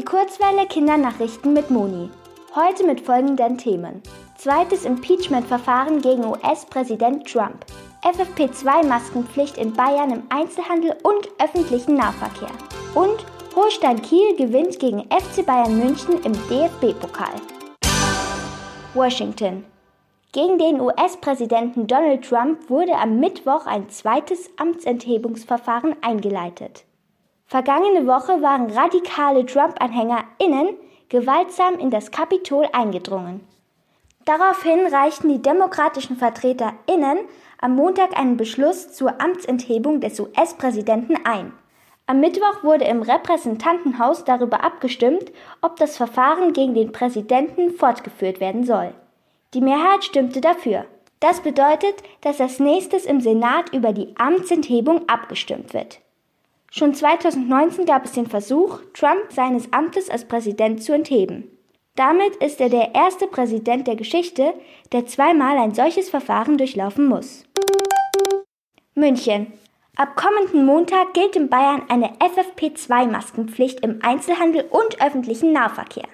Die 0.00 0.06
Kurzwelle 0.06 0.66
Kindernachrichten 0.66 1.52
mit 1.52 1.70
Moni. 1.70 2.08
Heute 2.54 2.86
mit 2.86 3.02
folgenden 3.02 3.58
Themen. 3.58 4.02
Zweites 4.38 4.86
Impeachment-Verfahren 4.86 6.00
gegen 6.00 6.24
US-Präsident 6.24 7.30
Trump. 7.30 7.66
FFP2-Maskenpflicht 8.02 9.58
in 9.58 9.74
Bayern 9.74 10.10
im 10.10 10.22
Einzelhandel 10.30 10.96
und 11.02 11.28
öffentlichen 11.38 11.96
Nahverkehr. 11.96 12.48
Und 12.94 13.26
Holstein 13.54 14.00
Kiel 14.00 14.34
gewinnt 14.36 14.78
gegen 14.78 15.02
FC 15.10 15.44
Bayern 15.44 15.76
München 15.78 16.14
im 16.22 16.32
DFB-Pokal. 16.48 17.34
Washington. 18.94 19.66
Gegen 20.32 20.56
den 20.56 20.80
US-Präsidenten 20.80 21.86
Donald 21.86 22.26
Trump 22.26 22.70
wurde 22.70 22.96
am 22.96 23.20
Mittwoch 23.20 23.66
ein 23.66 23.90
zweites 23.90 24.48
Amtsenthebungsverfahren 24.56 25.94
eingeleitet. 26.00 26.86
Vergangene 27.50 28.06
Woche 28.06 28.40
waren 28.42 28.70
radikale 28.70 29.44
Trump-AnhängerInnen 29.44 30.68
gewaltsam 31.08 31.80
in 31.80 31.90
das 31.90 32.12
Kapitol 32.12 32.68
eingedrungen. 32.72 33.44
Daraufhin 34.24 34.86
reichten 34.86 35.28
die 35.28 35.42
demokratischen 35.42 36.16
VertreterInnen 36.16 37.18
am 37.60 37.74
Montag 37.74 38.16
einen 38.16 38.36
Beschluss 38.36 38.92
zur 38.92 39.20
Amtsenthebung 39.20 40.00
des 40.00 40.20
US-Präsidenten 40.20 41.16
ein. 41.24 41.52
Am 42.06 42.20
Mittwoch 42.20 42.62
wurde 42.62 42.84
im 42.84 43.02
Repräsentantenhaus 43.02 44.24
darüber 44.24 44.62
abgestimmt, 44.62 45.32
ob 45.60 45.74
das 45.74 45.96
Verfahren 45.96 46.52
gegen 46.52 46.74
den 46.74 46.92
Präsidenten 46.92 47.72
fortgeführt 47.72 48.38
werden 48.38 48.62
soll. 48.62 48.94
Die 49.54 49.60
Mehrheit 49.60 50.04
stimmte 50.04 50.40
dafür. 50.40 50.84
Das 51.18 51.40
bedeutet, 51.40 51.96
dass 52.20 52.40
als 52.40 52.60
nächstes 52.60 53.06
im 53.06 53.20
Senat 53.20 53.74
über 53.74 53.92
die 53.92 54.14
Amtsenthebung 54.16 55.08
abgestimmt 55.08 55.74
wird. 55.74 56.00
Schon 56.72 56.94
2019 56.94 57.84
gab 57.84 58.04
es 58.04 58.12
den 58.12 58.26
Versuch, 58.26 58.80
Trump 58.94 59.32
seines 59.32 59.72
Amtes 59.72 60.08
als 60.08 60.24
Präsident 60.24 60.82
zu 60.82 60.92
entheben. 60.92 61.50
Damit 61.96 62.36
ist 62.36 62.60
er 62.60 62.68
der 62.68 62.94
erste 62.94 63.26
Präsident 63.26 63.88
der 63.88 63.96
Geschichte, 63.96 64.54
der 64.92 65.04
zweimal 65.06 65.58
ein 65.58 65.74
solches 65.74 66.08
Verfahren 66.08 66.56
durchlaufen 66.58 67.08
muss. 67.08 67.44
München. 68.94 69.52
Ab 69.96 70.14
kommenden 70.14 70.64
Montag 70.64 71.12
gilt 71.12 71.34
in 71.34 71.48
Bayern 71.48 71.82
eine 71.88 72.12
FFP2-Maskenpflicht 72.18 73.80
im 73.80 73.98
Einzelhandel 74.02 74.64
und 74.70 75.02
öffentlichen 75.02 75.52
Nahverkehr. 75.52 76.08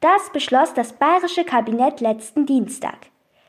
Das 0.00 0.30
beschloss 0.32 0.72
das 0.72 0.94
bayerische 0.94 1.44
Kabinett 1.44 2.00
letzten 2.00 2.46
Dienstag. 2.46 2.96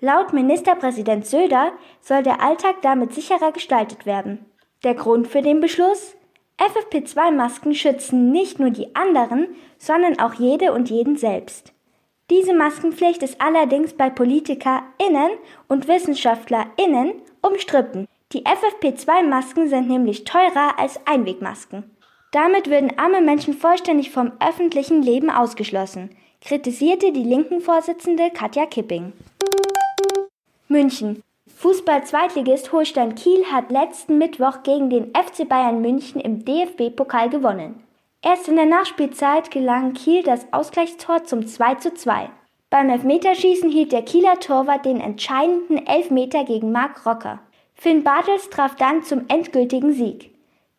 Laut 0.00 0.34
Ministerpräsident 0.34 1.26
Söder 1.26 1.72
soll 2.00 2.22
der 2.22 2.42
Alltag 2.42 2.82
damit 2.82 3.14
sicherer 3.14 3.50
gestaltet 3.50 4.04
werden. 4.04 4.44
Der 4.84 4.94
Grund 4.94 5.26
für 5.26 5.42
den 5.42 5.60
Beschluss? 5.60 6.14
FFP2-Masken 6.58 7.74
schützen 7.74 8.30
nicht 8.32 8.58
nur 8.58 8.70
die 8.70 8.94
anderen, 8.94 9.48
sondern 9.78 10.18
auch 10.18 10.34
jede 10.34 10.72
und 10.72 10.90
jeden 10.90 11.16
selbst. 11.16 11.72
Diese 12.30 12.52
Maskenpflicht 12.52 13.22
ist 13.22 13.40
allerdings 13.40 13.94
bei 13.94 14.10
PolitikerInnen 14.10 15.30
und 15.68 15.88
WissenschaftlerInnen 15.88 17.14
umstritten. 17.40 18.06
Die 18.32 18.44
FFP2-Masken 18.44 19.68
sind 19.68 19.88
nämlich 19.88 20.24
teurer 20.24 20.78
als 20.78 21.00
Einwegmasken. 21.06 21.96
Damit 22.32 22.68
würden 22.68 22.98
arme 22.98 23.22
Menschen 23.22 23.54
vollständig 23.54 24.10
vom 24.10 24.32
öffentlichen 24.46 25.00
Leben 25.00 25.30
ausgeschlossen, 25.30 26.10
kritisierte 26.42 27.12
die 27.12 27.22
linken 27.22 27.62
Vorsitzende 27.62 28.30
Katja 28.30 28.66
Kipping. 28.66 29.14
München. 30.68 31.22
Fußball-Zweitligist 31.58 32.70
Holstein 32.70 33.16
Kiel 33.16 33.44
hat 33.46 33.72
letzten 33.72 34.16
Mittwoch 34.16 34.62
gegen 34.62 34.90
den 34.90 35.06
FC 35.06 35.48
Bayern 35.48 35.80
München 35.80 36.20
im 36.20 36.44
DFB-Pokal 36.44 37.30
gewonnen. 37.30 37.82
Erst 38.22 38.46
in 38.46 38.54
der 38.54 38.66
Nachspielzeit 38.66 39.50
gelang 39.50 39.92
Kiel 39.92 40.22
das 40.22 40.46
Ausgleichstor 40.52 41.24
zum 41.24 41.40
2:2. 41.40 42.28
Beim 42.70 42.90
Elfmeterschießen 42.90 43.70
hielt 43.70 43.90
der 43.90 44.02
Kieler 44.02 44.38
Torwart 44.38 44.84
den 44.84 45.00
entscheidenden 45.00 45.84
Elfmeter 45.84 46.44
gegen 46.44 46.70
Marc 46.70 47.04
Rocker. 47.04 47.40
Finn 47.74 48.04
Bartels 48.04 48.50
traf 48.50 48.76
dann 48.76 49.02
zum 49.02 49.24
endgültigen 49.26 49.92
Sieg. 49.92 50.30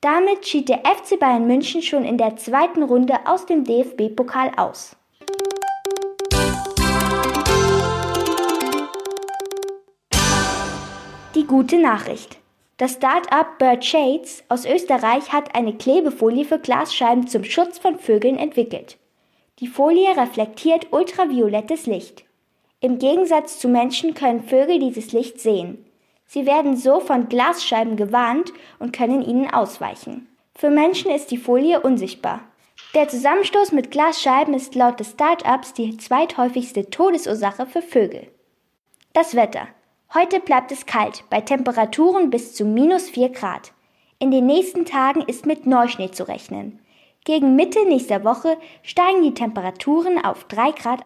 Damit 0.00 0.46
schied 0.46 0.68
der 0.68 0.82
FC 0.84 1.18
Bayern 1.18 1.48
München 1.48 1.82
schon 1.82 2.04
in 2.04 2.18
der 2.18 2.36
zweiten 2.36 2.84
Runde 2.84 3.14
aus 3.24 3.46
dem 3.46 3.64
DFB-Pokal 3.64 4.52
aus. 4.56 4.96
Die 11.38 11.46
gute 11.46 11.78
Nachricht. 11.78 12.36
Das 12.78 12.94
Start-up 12.94 13.60
Bird 13.60 13.84
Shades 13.84 14.42
aus 14.48 14.66
Österreich 14.66 15.32
hat 15.32 15.54
eine 15.54 15.72
Klebefolie 15.72 16.44
für 16.44 16.58
Glasscheiben 16.58 17.28
zum 17.28 17.44
Schutz 17.44 17.78
von 17.78 17.96
Vögeln 17.96 18.36
entwickelt. 18.36 18.98
Die 19.60 19.68
Folie 19.68 20.16
reflektiert 20.16 20.88
ultraviolettes 20.90 21.86
Licht. 21.86 22.24
Im 22.80 22.98
Gegensatz 22.98 23.60
zu 23.60 23.68
Menschen 23.68 24.14
können 24.14 24.42
Vögel 24.42 24.80
dieses 24.80 25.12
Licht 25.12 25.40
sehen. 25.40 25.86
Sie 26.26 26.44
werden 26.44 26.76
so 26.76 26.98
von 26.98 27.28
Glasscheiben 27.28 27.94
gewarnt 27.94 28.52
und 28.80 28.92
können 28.92 29.22
ihnen 29.22 29.48
ausweichen. 29.48 30.26
Für 30.56 30.70
Menschen 30.70 31.12
ist 31.12 31.30
die 31.30 31.38
Folie 31.38 31.78
unsichtbar. 31.78 32.40
Der 32.96 33.06
Zusammenstoß 33.06 33.70
mit 33.70 33.92
Glasscheiben 33.92 34.54
ist 34.54 34.74
laut 34.74 34.98
des 34.98 35.12
Start-ups 35.12 35.72
die 35.72 35.98
zweithäufigste 35.98 36.90
Todesursache 36.90 37.64
für 37.66 37.82
Vögel. 37.82 38.26
Das 39.12 39.36
Wetter. 39.36 39.68
Heute 40.18 40.40
bleibt 40.40 40.72
es 40.72 40.84
kalt, 40.84 41.22
bei 41.30 41.40
Temperaturen 41.40 42.28
bis 42.28 42.52
zu 42.52 42.64
minus 42.64 43.08
4 43.08 43.28
Grad. 43.28 43.72
In 44.18 44.32
den 44.32 44.46
nächsten 44.46 44.84
Tagen 44.84 45.20
ist 45.20 45.46
mit 45.46 45.64
Neuschnee 45.64 46.10
zu 46.10 46.26
rechnen. 46.26 46.80
Gegen 47.24 47.54
Mitte 47.54 47.86
nächster 47.86 48.24
Woche 48.24 48.56
steigen 48.82 49.22
die 49.22 49.34
Temperaturen 49.34 50.18
auf 50.24 50.42
3 50.48 50.72
Grad 50.72 50.96